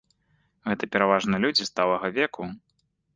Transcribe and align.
Гэта 0.69 0.87
пераважна 0.95 1.39
людзі 1.43 1.67
сталага 1.71 2.07
веку. 2.17 2.49